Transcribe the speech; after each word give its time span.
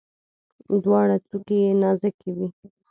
دواړه 0.83 1.15
څوکي 1.27 1.57
یې 1.65 1.71
نازکې 1.81 2.29
وي. 2.37 2.47